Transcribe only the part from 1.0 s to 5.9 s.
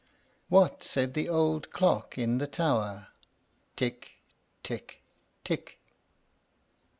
the old clock in the tower? "Tick, tick, tick!"